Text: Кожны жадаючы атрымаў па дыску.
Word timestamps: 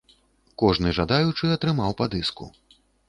Кожны 0.61 0.93
жадаючы 0.99 1.49
атрымаў 1.57 1.91
па 2.01 2.05
дыску. 2.15 2.49